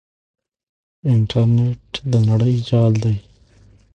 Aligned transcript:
انټرنیټ 1.11 1.85
د 2.11 2.13
نړۍ 2.29 2.55
جال 2.67 2.93
دی. 3.03 3.15